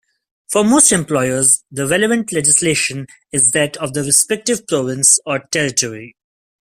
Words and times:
For 0.49 0.63
most 0.63 0.91
employers, 0.91 1.63
the 1.71 1.85
relevant 1.85 2.31
legislation 2.31 3.05
is 3.31 3.49
that 3.51 3.77
of 3.77 3.93
the 3.93 4.01
respective 4.01 4.65
province 4.65 5.19
or 5.27 5.41
territory. 5.51 6.15